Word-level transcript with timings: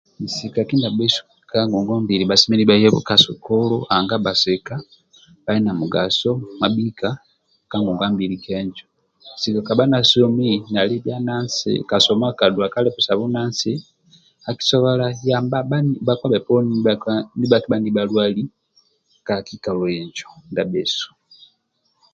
Nsika 0.23 0.61
kindiabhesu 0.67 1.21
bhasemelelu 2.29 2.65
bhaye 2.67 2.87
ka 3.07 3.15
sukulu 3.23 3.77
nanga 3.89 4.15
bhasika 4.25 4.75
bhali 5.43 5.59
na 5.63 5.73
mugaso 5.81 6.31
mabhika 6.61 7.09
ka 7.69 7.77
ngongwa 7.81 8.07
mbili 8.13 8.35
kenjo 8.45 8.85
nsika 9.35 9.59
kabha 9.67 9.85
na 9.91 9.99
somi 10.11 10.49
nali 10.73 10.95
bhia 11.03 11.17
nansi 11.27 11.71
kasoma 11.89 12.27
duwa 12.53 12.67
ka 12.73 12.79
levo 12.85 12.99
sa 13.05 13.17
bunansi 13.19 13.71
akisobola 14.49 15.05
yamba 15.29 15.57
bhakpa 16.05 16.27
bheponi 16.31 16.69
ndibalwali 17.81 18.43
ka 19.27 19.35
kikalo 19.47 19.85
njo 20.07 20.27
ndia 20.51 20.65
bhesu 20.71 21.09